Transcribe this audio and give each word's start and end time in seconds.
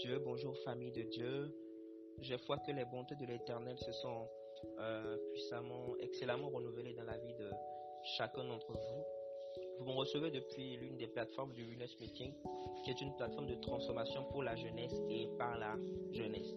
Dieu, 0.00 0.18
bonjour 0.24 0.56
famille 0.64 0.92
de 0.92 1.02
Dieu. 1.02 1.54
Je 2.22 2.34
vois 2.46 2.56
que 2.56 2.72
les 2.72 2.86
bontés 2.86 3.16
de 3.16 3.26
l'Éternel 3.26 3.76
se 3.76 3.92
sont 3.92 4.26
euh, 4.78 5.18
puissamment, 5.34 5.94
excellemment 6.00 6.48
renouvelées 6.48 6.94
dans 6.94 7.04
la 7.04 7.18
vie 7.18 7.34
de 7.34 7.50
chacun 8.16 8.44
d'entre 8.44 8.72
vous. 8.72 9.04
Vous 9.78 9.84
me 9.84 9.92
recevez 9.92 10.30
depuis 10.30 10.78
l'une 10.78 10.96
des 10.96 11.06
plateformes 11.06 11.52
du 11.52 11.64
Winners 11.64 11.94
Meeting, 12.00 12.32
qui 12.82 12.90
est 12.90 13.00
une 13.02 13.14
plateforme 13.16 13.46
de 13.46 13.56
transformation 13.56 14.24
pour 14.30 14.42
la 14.42 14.56
jeunesse 14.56 14.94
et 15.10 15.28
par 15.36 15.58
la 15.58 15.76
jeunesse. 16.12 16.54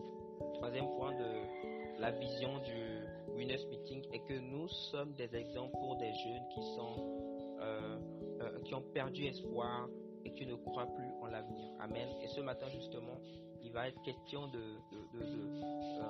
Troisième 0.54 0.88
point 0.96 1.12
de 1.12 2.00
la 2.00 2.12
vision 2.12 2.60
du 2.60 3.36
Winners 3.36 3.66
Meeting 3.70 4.06
est 4.14 4.24
que 4.26 4.40
nous 4.40 4.70
sommes 4.70 5.16
des 5.16 5.36
exemples 5.36 5.74
pour 5.82 5.98
des 5.98 6.14
jeunes 6.14 6.48
qui 6.54 6.64
sont 6.78 7.58
euh, 7.60 7.98
euh, 8.42 8.60
qui 8.62 8.74
ont 8.74 8.84
perdu 8.94 9.26
espoir 9.26 9.90
et 10.24 10.32
qui 10.32 10.46
ne 10.46 10.56
croient 10.56 10.88
plus 10.96 11.10
en 11.24 11.28
l'avenir. 11.28 11.70
Amen. 11.80 12.08
Et 12.22 12.28
ce 12.28 12.42
matin 12.42 12.68
justement, 12.70 13.20
il 13.64 13.72
va 13.72 13.88
être 13.88 14.02
question 14.04 14.48
de, 14.48 14.60
euh, 14.60 16.02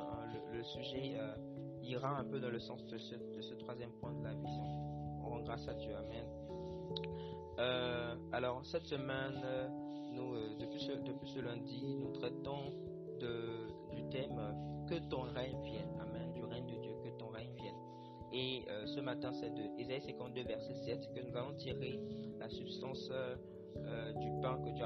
le, 0.54 0.64
sujet 0.64 1.14
ira 1.84 2.18
un 2.18 2.24
peu 2.24 2.40
dans 2.40 2.50
le 2.50 2.60
sens 2.60 2.84
de 2.86 2.98
ce, 2.98 3.54
troisième 3.56 3.92
point 4.00 4.14
de 4.14 4.24
la 4.24 4.34
vision. 4.34 4.64
On 5.24 5.30
rend 5.30 5.42
grâce 5.42 5.68
à 5.68 5.74
Dieu. 5.74 5.96
Amen. 5.96 6.26
Euh, 7.60 8.16
alors, 8.32 8.66
cette 8.66 8.86
semaine, 8.86 9.42
nous, 10.12 10.36
euh, 10.36 10.56
depuis, 10.60 10.80
ce, 10.80 11.40
lundi, 11.40 11.96
nous 11.96 12.12
traitons 12.14 12.72
du 13.94 14.04
thème 14.10 14.40
Que 14.90 14.96
ton 15.10 15.22
règne 15.22 15.62
vienne. 15.64 15.98
Amen. 16.02 16.34
Du 16.34 16.44
règne 16.44 16.66
de 16.66 16.76
Dieu, 16.82 16.94
que 17.04 17.18
ton 17.18 17.28
règne 17.28 17.54
vienne. 17.56 17.76
Et 18.32 18.64
euh, 18.70 18.86
ce 18.88 19.00
matin, 19.00 19.32
c'est 19.34 19.54
de 19.54 19.80
Ésaïe 19.80 20.02
52, 20.02 20.44
verset 20.44 20.74
7 20.74 21.14
que 21.14 21.22
nous 21.22 21.38
allons 21.38 21.54
tirer 21.56 22.00
la 22.40 22.50
substance 22.50 23.10
du 24.20 24.30
pain 24.42 24.60
que 24.64 24.70
Dieu 24.70 24.83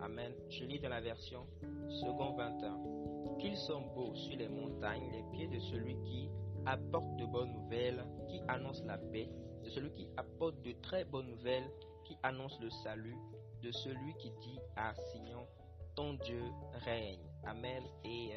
Amen. 0.00 0.32
Je 0.50 0.64
lis 0.64 0.80
dans 0.80 0.88
la 0.88 1.00
version 1.00 1.46
second 1.88 2.34
21. 2.36 3.38
Qu'ils 3.38 3.56
sont 3.56 3.82
beaux 3.94 4.14
sur 4.14 4.36
les 4.36 4.48
montagnes, 4.48 5.10
les 5.12 5.22
pieds 5.32 5.48
de 5.48 5.58
celui 5.60 5.96
qui 6.02 6.30
apporte 6.64 7.16
de 7.16 7.26
bonnes 7.26 7.52
nouvelles, 7.52 8.04
qui 8.28 8.40
annonce 8.48 8.82
la 8.84 8.98
paix, 8.98 9.28
de 9.64 9.70
celui 9.70 9.90
qui 9.92 10.08
apporte 10.16 10.60
de 10.62 10.72
très 10.82 11.04
bonnes 11.04 11.28
nouvelles, 11.28 11.70
qui 12.04 12.16
annonce 12.22 12.58
le 12.60 12.70
salut, 12.70 13.16
de 13.62 13.70
celui 13.70 14.14
qui 14.14 14.30
dit 14.42 14.58
à 14.76 14.94
Sion, 14.94 15.46
ton 15.94 16.14
Dieu 16.14 16.42
règne. 16.84 17.20
Amen. 17.44 17.82
Et 18.04 18.32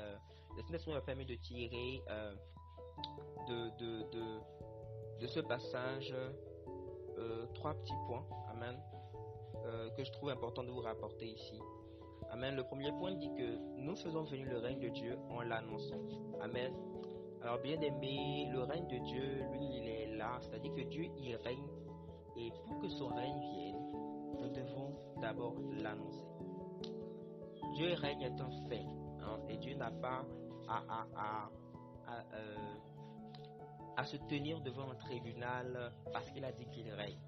le 0.72 0.78
Seigneur 0.78 1.00
m'a 1.00 1.06
permis 1.06 1.26
de 1.26 1.36
tirer 1.36 2.04
euh, 2.10 2.36
de, 3.48 3.70
de, 3.78 4.12
de, 4.12 5.20
de, 5.22 5.28
ce 5.28 5.40
passage 5.40 6.14
euh, 7.18 7.46
trois 7.54 7.74
petits 7.76 7.94
points. 8.08 8.26
Amen. 8.52 8.78
Euh, 9.70 9.90
que 9.92 10.04
je 10.04 10.12
trouve 10.12 10.30
important 10.30 10.64
de 10.64 10.72
vous 10.72 10.82
rapporter 10.82 11.28
ici. 11.28 11.60
Amen. 12.32 12.56
Le 12.56 12.64
premier 12.64 12.92
point 12.92 13.14
dit 13.14 13.30
que 13.38 13.58
nous 13.78 13.96
faisons 13.96 14.24
venir 14.24 14.48
le 14.50 14.58
règne 14.58 14.80
de 14.80 14.90
Dieu 14.90 15.18
en 15.30 15.42
l'annonçant. 15.42 16.00
Amen. 16.42 16.74
Alors 17.44 17.60
bien 17.60 17.80
aimé, 17.80 18.50
le 18.52 18.64
règne 18.64 18.88
de 18.88 18.98
Dieu, 18.98 19.44
lui, 19.52 19.60
il 19.78 19.88
est 19.88 20.18
là, 20.18 20.40
c'est-à-dire 20.42 20.74
que 20.74 20.82
Dieu, 20.82 21.06
il 21.18 21.36
règne. 21.36 21.68
Et 22.36 22.52
pour 22.66 22.80
que 22.80 22.90
son 22.90 23.08
règne 23.10 23.40
vienne, 23.40 23.92
nous 24.40 24.50
devons 24.50 24.96
d'abord 25.22 25.56
l'annoncer. 25.72 26.26
Dieu 27.76 27.94
règne 27.94 28.22
est 28.22 28.42
un 28.42 28.52
fait. 28.68 28.86
Hein, 29.22 29.40
et 29.50 29.58
Dieu 29.58 29.76
n'a 29.76 29.92
pas 29.92 30.26
à, 30.68 30.78
à, 30.90 31.08
à, 31.16 31.50
euh, 32.34 32.56
à 34.00 34.06
se 34.06 34.16
tenir 34.16 34.62
devant 34.62 34.90
un 34.90 34.96
tribunal 34.96 35.92
parce 36.14 36.32
qu'il 36.32 36.46
a 36.46 36.54
dit 36.54 36.66
qu'il 36.68 36.90
règne. 36.90 37.20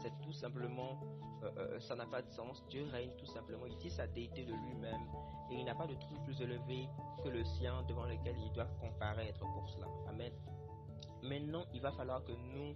C'est 0.00 0.12
tout 0.22 0.32
simplement 0.32 0.98
euh, 1.42 1.50
euh, 1.58 1.80
ça 1.80 1.94
n'a 1.94 2.06
pas 2.06 2.22
de 2.22 2.30
sens. 2.30 2.64
Dieu 2.70 2.86
règne 2.90 3.10
tout 3.18 3.26
simplement. 3.26 3.66
Il 3.66 3.76
dit 3.76 3.90
sa 3.90 4.06
déité 4.06 4.46
de 4.46 4.54
lui-même 4.54 5.02
et 5.50 5.56
il 5.56 5.64
n'a 5.66 5.74
pas 5.74 5.86
de 5.86 5.94
trou 5.96 6.14
plus 6.24 6.40
élevé 6.40 6.88
que 7.22 7.28
le 7.28 7.44
sien 7.44 7.82
devant 7.82 8.06
lequel 8.06 8.36
il 8.38 8.50
doit 8.52 8.68
comparaître 8.80 9.40
pour 9.40 9.68
cela. 9.68 9.86
Amen. 10.08 10.32
Maintenant, 11.22 11.66
il 11.74 11.82
va 11.82 11.92
falloir 11.92 12.24
que 12.24 12.32
nous 12.32 12.74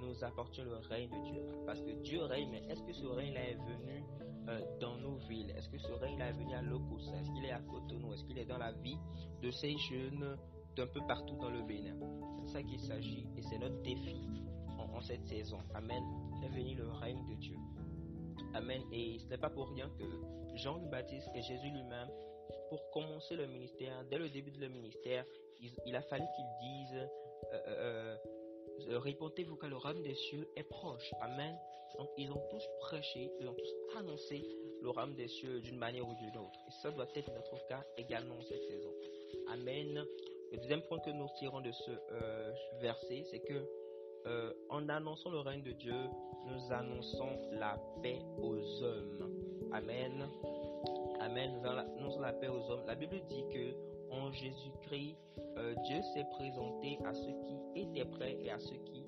nous 0.00 0.24
apportions 0.24 0.64
le 0.64 0.78
règne 0.88 1.08
de 1.08 1.30
Dieu. 1.30 1.42
Parce 1.64 1.80
que 1.80 1.92
Dieu 2.02 2.24
règne, 2.24 2.48
mais 2.50 2.64
est-ce 2.68 2.82
que 2.82 2.92
ce 2.92 3.06
règne-là 3.06 3.50
est 3.50 3.54
venu 3.54 4.04
euh, 4.48 4.60
dans 4.80 4.96
nos 4.96 5.18
villes? 5.28 5.50
Est-ce 5.56 5.68
que 5.68 5.78
ce 5.78 5.92
règne-là 5.92 6.30
est 6.30 6.32
venu 6.32 6.52
à 6.54 6.62
Locos 6.62 6.98
Est-ce 6.98 7.30
qu'il 7.30 7.44
est 7.44 7.52
à 7.52 7.60
Cotonou? 7.60 8.12
Est-ce 8.12 8.24
qu'il 8.24 8.38
est 8.38 8.44
dans 8.44 8.58
la 8.58 8.72
vie 8.72 8.98
de 9.40 9.50
ces 9.52 9.76
jeunes 9.76 10.36
d'un 10.76 10.86
peu 10.86 11.00
partout 11.06 11.36
dans 11.36 11.50
le 11.50 11.62
Bénin 11.62 11.96
C'est 12.40 12.52
ça 12.52 12.62
qu'il 12.62 12.80
s'agit 12.80 13.26
et 13.36 13.42
c'est 13.42 13.58
notre 13.58 13.80
défi 13.82 14.16
en, 14.78 15.00
cette 15.00 15.24
saison. 15.26 15.58
Amen. 15.74 16.02
Fait 16.40 16.48
venir 16.48 16.78
le 16.78 16.90
règne 16.90 17.24
de 17.28 17.34
Dieu. 17.34 17.56
Amen. 18.54 18.82
Et 18.92 19.18
ce 19.18 19.26
n'est 19.28 19.38
pas 19.38 19.50
pour 19.50 19.68
rien 19.68 19.88
que 19.98 20.04
Jean 20.56 20.78
le 20.78 20.88
Baptiste 20.88 21.28
et 21.34 21.42
Jésus 21.42 21.70
lui-même, 21.70 22.08
pour 22.68 22.90
commencer 22.90 23.36
le 23.36 23.46
ministère, 23.46 24.04
dès 24.10 24.18
le 24.18 24.28
début 24.28 24.50
de 24.50 24.60
leur 24.60 24.70
ministère, 24.70 25.24
il, 25.86 25.94
a 25.94 26.02
fallu 26.02 26.24
qu'ils 26.36 26.68
disent 26.68 27.08
euh, 27.52 27.58
euh, 27.68 28.16
euh, 28.88 28.98
Répondez-vous 28.98 29.56
que 29.56 29.66
le 29.66 29.76
rame 29.76 30.02
des 30.02 30.14
cieux 30.14 30.48
est 30.56 30.64
proche. 30.64 31.12
Amen. 31.20 31.56
Donc 31.98 32.08
ils 32.16 32.30
ont 32.30 32.42
tous 32.50 32.64
prêché, 32.80 33.30
ils 33.40 33.46
ont 33.46 33.54
tous 33.54 33.98
annoncé 33.98 34.44
le 34.80 34.90
rame 34.90 35.14
des 35.14 35.28
cieux 35.28 35.60
d'une 35.60 35.76
manière 35.76 36.08
ou 36.08 36.14
d'une 36.14 36.36
autre. 36.36 36.58
Et 36.66 36.72
ça 36.82 36.90
doit 36.90 37.08
être 37.14 37.30
notre 37.32 37.66
cas 37.68 37.84
également 37.96 38.40
cette 38.42 38.64
saison. 38.64 38.92
Amen. 39.48 40.04
Le 40.52 40.58
deuxième 40.58 40.82
point 40.82 40.98
que 40.98 41.10
nous 41.10 41.28
tirons 41.38 41.60
de 41.62 41.72
ce 41.72 41.90
verset, 42.80 43.24
c'est 43.30 43.40
que 43.40 43.66
euh, 44.26 44.52
en 44.68 44.88
annonçant 44.88 45.30
le 45.30 45.40
règne 45.40 45.62
de 45.62 45.72
Dieu, 45.72 45.94
nous 46.46 46.72
annonçons 46.72 47.30
la 47.52 47.76
paix 48.02 48.20
aux 48.38 48.82
hommes. 48.82 49.30
Amen. 49.72 50.28
Amen. 51.20 51.60
Nous 51.60 51.68
annonçons 51.68 52.20
la 52.20 52.32
paix 52.32 52.48
aux 52.48 52.70
hommes. 52.70 52.84
La 52.86 52.94
Bible 52.94 53.20
dit 53.28 53.44
que 53.52 53.74
en 54.10 54.30
Jésus-Christ, 54.30 55.16
euh, 55.56 55.74
Dieu 55.86 56.00
s'est 56.14 56.26
présenté 56.32 56.98
à 57.04 57.14
ceux 57.14 57.34
qui 57.46 57.80
étaient 57.80 58.04
près 58.04 58.36
et 58.42 58.50
à 58.50 58.58
ceux 58.58 58.76
qui 58.84 59.04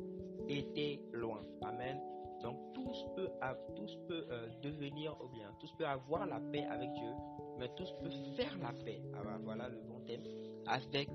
étaient 0.48 0.98
loin. 1.12 1.44
Amen. 1.62 2.00
Donc 2.44 2.58
tous 2.74 3.06
peuvent, 3.16 3.32
tous 3.74 3.98
euh, 4.10 4.48
devenir 4.62 5.16
ou 5.22 5.28
bien 5.28 5.50
tous 5.58 5.72
peuvent 5.78 5.86
avoir 5.86 6.26
la 6.26 6.40
paix 6.52 6.64
avec 6.64 6.92
Dieu, 6.92 7.10
mais 7.58 7.70
tous 7.74 7.90
peuvent 8.02 8.36
faire 8.36 8.54
la 8.60 8.72
paix. 8.84 9.00
Ah, 9.14 9.22
bah, 9.24 9.38
voilà 9.42 9.70
le 9.70 9.80
bon 9.88 9.98
thème 10.06 10.22
avec 10.66 11.10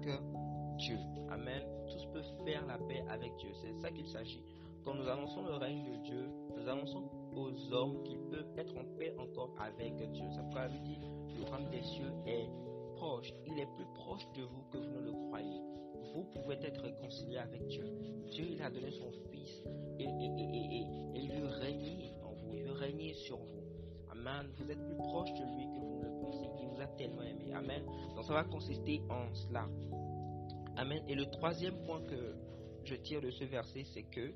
Dieu. 0.77 0.97
Amen. 1.29 1.61
Tous 1.87 2.03
peuvent 2.07 2.45
faire 2.45 2.65
la 2.65 2.79
paix 2.79 3.03
avec 3.09 3.35
Dieu. 3.37 3.51
C'est 3.61 3.79
ça 3.79 3.91
qu'il 3.91 4.07
s'agit. 4.07 4.43
Quand 4.83 4.95
nous 4.95 5.07
annonçons 5.07 5.45
le 5.45 5.53
règne 5.53 5.83
de 5.83 5.97
Dieu, 5.97 6.29
nous 6.57 6.67
annonçons 6.67 7.03
aux 7.35 7.73
hommes 7.73 8.01
qu'ils 8.03 8.21
peuvent 8.31 8.57
être 8.57 8.75
en 8.75 8.85
paix 8.97 9.13
encore 9.19 9.53
avec 9.59 9.95
Dieu. 10.11 10.25
Ça 10.31 10.41
pourrait 10.41 10.69
dire 10.83 10.99
le 11.37 11.43
règne 11.51 11.69
des 11.69 11.83
cieux 11.83 12.11
est 12.25 12.49
proche. 12.95 13.31
Il 13.45 13.59
est 13.59 13.69
plus 13.75 13.85
proche 13.93 14.27
de 14.35 14.41
vous 14.41 14.63
Être 16.51 16.81
réconcilié 16.81 17.37
avec 17.37 17.65
Dieu. 17.67 17.85
Dieu, 18.31 18.45
il 18.51 18.61
a 18.61 18.69
donné 18.71 18.91
son 18.91 19.11
Fils 19.31 19.63
et, 19.99 20.05
il 20.05 21.31
veut 21.31 21.47
régner 21.47 22.11
en 22.23 22.33
vous. 22.33 22.53
Il 22.53 22.63
veut 22.63 22.71
régner 22.71 23.13
sur 23.13 23.37
vous. 23.37 23.63
Amen. 24.11 24.49
Vous 24.57 24.71
êtes 24.71 24.83
plus 24.83 24.97
proche 24.97 25.31
de 25.33 25.43
lui 25.43 25.65
que 25.67 25.79
vous 25.79 25.99
ne 25.99 26.03
le 26.05 26.21
pensez. 26.21 26.49
Il 26.59 26.67
vous 26.69 26.81
a 26.81 26.87
tellement 26.97 27.21
aimé. 27.21 27.53
Amen. 27.53 27.83
Donc 28.15 28.25
ça 28.25 28.33
va 28.33 28.43
consister 28.43 29.01
en 29.09 29.33
cela. 29.33 29.67
Amen. 30.75 31.03
Et 31.07 31.13
le 31.15 31.27
troisième 31.27 31.77
point 31.85 32.01
que 32.01 32.35
je 32.83 32.95
tire 32.95 33.21
de 33.21 33.29
ce 33.29 33.43
verset, 33.43 33.83
c'est 33.93 34.03
que 34.03 34.33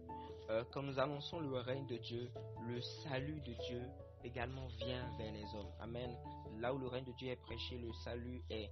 euh, 0.50 0.64
quand 0.72 0.84
nous 0.84 1.00
annonçons 1.00 1.40
le 1.40 1.58
règne 1.58 1.88
de 1.88 1.98
Dieu, 1.98 2.30
le 2.68 2.80
salut 2.82 3.42
de 3.42 3.54
Dieu 3.68 3.82
également 4.24 4.68
vient 4.78 5.04
vers 5.18 5.34
les 5.34 5.46
hommes. 5.56 5.72
Amen. 5.80 6.16
Là 6.64 6.74
où 6.74 6.78
le 6.78 6.88
règne 6.88 7.04
de 7.04 7.12
Dieu 7.12 7.30
est 7.30 7.42
prêché, 7.42 7.78
le 7.78 7.92
salut 8.06 8.42
est 8.50 8.70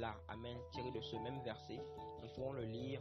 là. 0.00 0.14
Amen. 0.28 0.56
Tiré 0.70 0.92
de 0.92 1.00
ce 1.00 1.16
même 1.16 1.42
verset, 1.42 1.80
nous 2.22 2.28
pourrons 2.36 2.52
le 2.52 2.62
lire. 2.62 3.00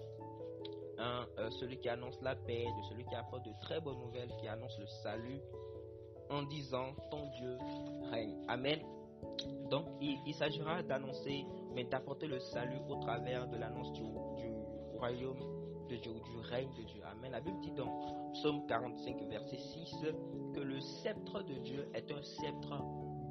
Euh, 0.99 1.51
celui 1.59 1.77
qui 1.77 1.87
annonce 1.89 2.19
la 2.23 2.35
paix, 2.35 2.65
de 2.65 2.83
celui 2.89 3.05
qui 3.05 3.13
apporte 3.13 3.45
de 3.45 3.51
très 3.61 3.79
bonnes 3.79 3.99
nouvelles, 3.99 4.31
qui 4.39 4.47
annonce 4.47 4.75
le 4.79 4.87
salut, 5.03 5.39
en 6.31 6.41
disant 6.41 6.87
ton 7.11 7.29
Dieu 7.37 7.55
règne. 8.09 8.35
Amen. 8.47 8.79
Donc, 9.69 9.85
il, 10.01 10.33
s'agira 10.33 10.81
d'annoncer, 10.81 11.45
mais 11.75 11.83
d'apporter 11.83 12.25
le 12.25 12.39
salut 12.39 12.79
au 12.89 12.95
travers 12.95 13.47
de 13.47 13.57
l'annonce 13.57 13.91
du, 13.93 14.03
royaume 14.97 15.87
de 15.87 15.97
Dieu, 15.97 16.13
du 16.13 16.39
règne 16.49 16.73
de 16.79 16.83
Dieu. 16.83 17.01
Amen. 17.11 17.31
La 17.31 17.41
Bible 17.41 17.59
dit 17.61 17.73
dans 17.73 18.31
Psaume 18.33 18.65
45, 18.65 19.21
verset 19.29 19.57
6, 19.57 19.95
que 20.55 20.61
le 20.61 20.81
sceptre 20.81 21.43
de 21.43 21.53
Dieu 21.59 21.87
est 21.93 22.11
un 22.11 22.23
sceptre 22.23 22.83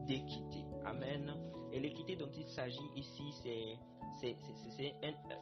d'équité. 0.07 0.65
Amen. 0.85 1.35
Et 1.73 1.81
l'équité 1.81 2.17
dont 2.17 2.31
il 2.37 2.47
s'agit 2.49 2.91
ici, 2.97 3.23
c'est 3.43 3.79
c'est 4.21 4.37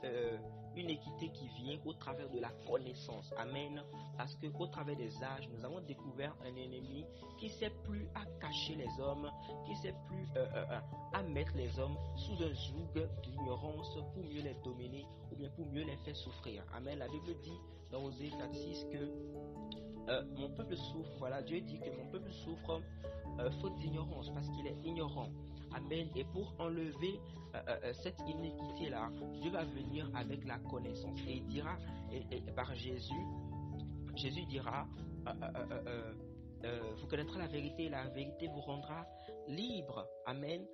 euh, 0.05 0.39
une 0.77 0.91
équité 0.91 1.31
qui 1.31 1.49
vient 1.49 1.79
au 1.85 1.93
travers 1.95 2.29
de 2.31 2.39
la 2.39 2.51
connaissance. 2.67 3.33
Amen. 3.37 3.83
Parce 4.17 4.35
que 4.37 4.47
au 4.47 4.67
travers 4.67 4.97
des 4.97 5.23
âges, 5.23 5.49
nous 5.53 5.65
avons 5.65 5.81
découvert 5.81 6.37
un 6.43 6.55
ennemi 6.55 7.05
qui 7.39 7.49
sait 7.49 7.73
plus 7.85 8.09
à 8.15 8.25
cacher 8.41 8.77
les 8.77 9.01
hommes, 9.01 9.31
qui 9.67 9.75
sait 9.77 9.95
plus 10.07 10.27
euh, 10.37 10.47
euh, 10.55 10.81
à 11.13 11.23
mettre 11.23 11.57
les 11.57 11.79
hommes 11.79 11.97
sous 12.17 12.43
un 12.43 12.53
joug 12.53 13.09
d'ignorance 13.23 13.99
pour 14.15 14.25
mieux 14.25 14.43
les 14.43 14.55
dominer 14.65 15.07
ou 15.33 15.37
bien 15.37 15.49
pour 15.51 15.67
mieux 15.67 15.85
les 15.85 15.97
faire 15.99 16.17
souffrir. 16.17 16.65
Amen. 16.75 16.99
La 16.99 17.09
Bible 17.09 17.35
dit 17.43 17.59
dans 17.91 18.05
Osée 18.05 18.31
4.6 18.31 18.91
que 18.91 19.88
euh, 20.09 20.23
mon 20.37 20.49
peuple 20.51 20.77
souffre, 20.77 21.11
voilà, 21.19 21.43
Dieu 21.43 21.61
dit 21.61 21.79
que 21.79 21.91
mon 21.91 22.07
peuple 22.11 22.31
souffre 22.33 22.81
euh, 23.39 23.51
faute 23.61 23.77
d'ignorance 23.77 24.31
parce 24.31 24.49
qu'il 24.51 24.67
est 24.67 24.77
ignorant. 24.85 25.29
Amen. 25.75 26.09
Et 26.17 26.25
pour 26.25 26.55
enlever 26.59 27.21
cette 27.93 28.21
iniquité-là, 28.21 29.11
Dieu 29.41 29.51
va 29.51 29.65
venir 29.65 30.09
avec 30.15 30.47
la 30.47 30.59
connaissance. 30.59 31.19
Et 31.27 31.37
il 31.39 31.47
dira, 31.47 31.77
et, 32.13 32.41
par 32.53 32.75
Jésus, 32.75 33.27
Jésus 34.15 34.45
dira, 34.47 34.87
vous 36.97 37.07
connaîtrez 37.07 37.39
la 37.39 37.47
vérité, 37.47 37.89
la 37.89 38.07
vérité 38.09 38.49
vous 38.49 38.61
rendra 38.61 39.07
libre. 39.49 40.07
Amen. 40.27 40.65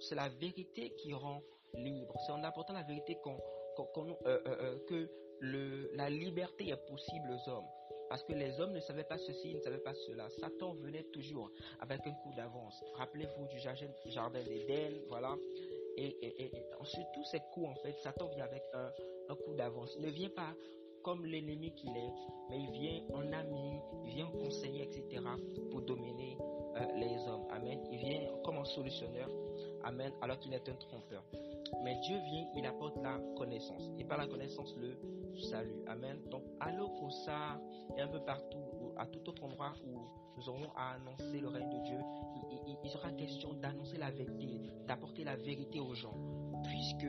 C'est 0.00 0.14
la 0.14 0.28
vérité 0.28 0.94
qui 0.96 1.12
rend 1.12 1.40
libre. 1.74 2.14
C'est 2.26 2.32
en 2.32 2.42
apportant 2.42 2.72
la 2.72 2.82
vérité 2.82 3.18
que 4.88 5.10
la 5.94 6.10
liberté 6.10 6.68
est 6.68 6.86
possible 6.88 7.30
aux 7.30 7.48
hommes. 7.50 7.68
Parce 8.08 8.22
que 8.24 8.32
les 8.32 8.60
hommes 8.60 8.72
ne 8.72 8.80
savaient 8.80 9.04
pas 9.04 9.18
ceci, 9.18 9.50
ils 9.50 9.56
ne 9.56 9.60
savaient 9.60 9.78
pas 9.78 9.94
cela. 9.94 10.28
Satan 10.30 10.74
venait 10.74 11.04
toujours 11.04 11.50
avec 11.80 12.00
un 12.06 12.12
coup 12.12 12.32
d'avance. 12.36 12.82
Rappelez-vous 12.94 13.46
du 13.46 13.58
jardin 14.10 14.42
d'Éden, 14.42 15.00
voilà. 15.08 15.36
Et, 15.96 16.50
ensuite, 16.80 17.06
tous 17.14 17.24
ces 17.24 17.40
coups, 17.52 17.68
en 17.68 17.74
fait, 17.76 17.92
Satan 18.02 18.28
vient 18.28 18.44
avec 18.44 18.62
un, 18.72 19.34
coup 19.34 19.54
d'avance. 19.54 19.96
Ne 19.98 20.08
vient 20.08 20.30
pas 20.30 20.54
comme 21.02 21.24
l'ennemi 21.26 21.72
qu'il 21.74 21.90
est, 21.90 22.12
mais 22.48 22.58
il 22.60 22.70
vient 22.70 23.02
en 23.14 23.32
ami, 23.32 23.80
il 24.04 24.14
vient 24.14 24.26
en 24.26 24.32
conseiller, 24.32 24.82
etc., 24.84 25.22
pour 25.70 25.82
dominer 25.82 26.38
euh, 26.40 26.80
les 26.96 27.28
hommes. 27.28 27.46
Amen. 27.50 27.80
Il 27.90 27.98
vient 27.98 28.20
comme 28.44 28.56
un 28.56 28.64
solutionneur. 28.64 29.28
Amen. 29.82 30.12
Alors 30.22 30.38
qu'il 30.38 30.54
est 30.54 30.68
un 30.68 30.74
trompeur. 30.74 31.24
Mais 31.82 31.96
Dieu 32.02 32.16
vient, 32.30 32.46
il 32.56 32.66
apporte 32.66 32.96
la 33.02 33.18
connaissance. 33.36 33.90
Et 33.98 34.04
par 34.04 34.18
la 34.18 34.26
connaissance, 34.26 34.74
le 34.76 34.96
salut. 35.50 35.82
Amen. 35.86 36.18
Donc, 36.30 36.42
à 36.60 36.70
ça 37.24 37.60
et 37.96 38.00
un 38.00 38.08
peu 38.08 38.20
partout, 38.20 38.92
à 38.96 39.06
tout 39.06 39.28
autre 39.28 39.44
endroit 39.44 39.72
où 39.86 39.98
nous 40.36 40.48
aurons 40.48 40.70
à 40.76 40.94
annoncer 40.94 41.40
le 41.40 41.48
règne 41.48 41.70
de 41.70 41.84
Dieu, 41.84 41.98
il, 42.82 42.90
sera 42.90 43.10
question 43.12 43.54
d'annoncer 43.54 43.96
la 43.98 44.10
vérité, 44.10 44.70
d'apporter 44.86 45.24
la 45.24 45.36
vérité 45.36 45.80
aux 45.80 45.94
gens. 45.94 46.14
Puisque, 46.64 47.08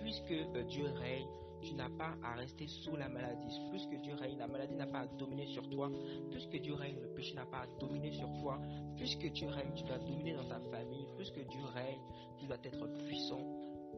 puisque 0.00 0.30
euh, 0.32 0.62
Dieu 0.64 0.84
règne, 0.84 1.28
tu 1.64 1.74
n'as 1.74 1.88
pas 1.88 2.14
à 2.22 2.34
rester 2.34 2.66
sous 2.66 2.96
la 2.96 3.08
maladie. 3.08 3.60
Puisque 3.70 4.00
Dieu 4.02 4.14
règne, 4.14 4.38
la 4.38 4.46
maladie 4.46 4.74
n'a 4.74 4.86
pas 4.86 5.00
à 5.00 5.06
dominer 5.06 5.46
sur 5.46 5.68
toi. 5.70 5.90
Puisque 6.30 6.56
Dieu 6.60 6.74
règne, 6.74 6.96
le 7.00 7.08
péché 7.08 7.34
n'a 7.34 7.46
pas 7.46 7.62
à 7.62 7.66
dominer 7.80 8.12
sur 8.12 8.30
toi. 8.40 8.60
Puisque 8.96 9.26
Dieu 9.32 9.48
règne, 9.48 9.72
tu 9.74 9.84
dois 9.84 9.98
dominer 9.98 10.34
dans 10.34 10.48
ta 10.48 10.60
famille. 10.70 11.06
Puisque 11.16 11.46
Dieu 11.48 11.64
règne, 11.74 12.00
tu 12.38 12.46
dois 12.46 12.58
être 12.62 12.86
puissant. 13.06 13.40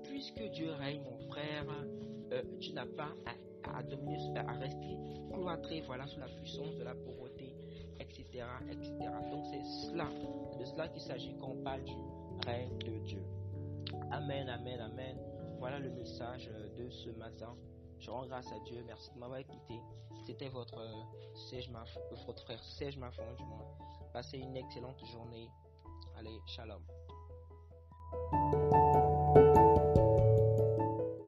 Puisque 0.05 0.43
Dieu 0.53 0.71
règne, 0.73 1.01
mon 1.03 1.19
frère, 1.29 1.67
euh, 2.33 2.43
tu 2.61 2.73
n'as 2.73 2.87
pas 2.87 3.13
à, 3.65 3.83
dominer, 3.83 4.19
à 4.37 4.53
rester 4.53 4.97
cloîtré 5.33 5.83
voilà, 5.87 6.07
sous 6.07 6.21
la 6.21 6.29
puissance 6.29 6.77
de 6.77 6.85
la 6.85 6.95
pauvreté, 6.95 7.55
etc. 7.99 8.45
etc. 8.71 8.93
Donc 9.31 9.45
c'est 9.51 9.65
cela, 9.89 10.09
de 10.59 10.65
cela 10.65 10.89
qu'il 10.89 11.03
s'agit 11.03 11.35
quand 11.41 11.49
on 11.51 11.63
parle 11.63 11.83
du 11.85 11.93
règne 12.47 12.79
de 12.79 12.99
Dieu. 13.05 13.23
Amen, 14.13 14.49
amen, 14.49 14.81
amen. 14.81 15.36
Voilà 15.69 15.81
le 15.81 15.91
message 15.91 16.49
euh, 16.55 16.69
de 16.77 16.89
ce 16.89 17.11
matin. 17.11 17.57
Je 17.99 18.09
rends 18.09 18.25
grâce 18.25 18.47
à 18.53 18.61
Dieu. 18.61 18.85
Merci 18.87 19.11
de 19.13 19.19
m'avoir 19.19 19.41
écouté. 19.41 19.81
C'était 20.25 20.49
votre, 20.49 20.79
euh, 20.79 21.03
frère 22.45 22.63
Serge 22.63 22.97
Mafon, 22.99 23.25
du 23.37 23.43
moins. 23.47 23.67
Passez 24.13 24.39
une 24.39 24.57
excellente 24.57 25.05
journée. 25.05 25.51
Allez, 26.17 26.41
shalom. 26.47 26.85